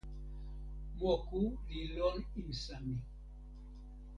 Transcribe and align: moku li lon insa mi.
moku 0.99 1.41
li 1.71 1.81
lon 1.95 2.17
insa 2.41 2.75
mi. 2.85 2.97